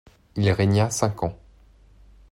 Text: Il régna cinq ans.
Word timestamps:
Il 0.35 0.49
régna 0.51 0.89
cinq 0.89 1.21
ans. 1.21 1.37